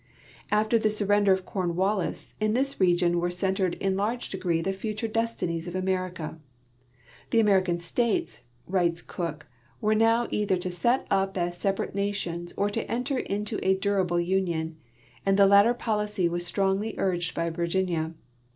After 0.49 0.79
the 0.79 0.89
surrender 0.89 1.31
of 1.31 1.45
Cornwallis, 1.45 2.33
in 2.39 2.53
this 2.53 2.79
region 2.81 3.19
were 3.19 3.29
centered 3.29 3.75
in 3.75 3.95
large 3.95 4.29
degree 4.31 4.59
the 4.59 4.73
future 4.73 5.07
destinies 5.07 5.67
of 5.67 5.75
America." 5.75 6.39
The 7.29 7.39
American 7.39 7.77
states," 7.77 8.43
writes 8.65 8.99
Cooke," 8.99 9.45
were 9.79 9.93
now 9.93 10.27
either 10.31 10.57
to 10.57 10.71
set 10.71 11.05
up 11.11 11.37
as 11.37 11.59
separate 11.59 11.93
nations 11.93 12.51
or 12.57 12.67
to 12.71 12.91
enter 12.91 13.19
into 13.19 13.59
a 13.63 13.75
durable 13.77 14.19
union; 14.19 14.75
and 15.23 15.37
the 15.37 15.45
latter 15.45 15.75
policy 15.75 16.27
was 16.27 16.51
strongl}^ 16.51 16.95
urged 16.97 17.35
by 17.35 17.51
Virginia. 17.51 18.13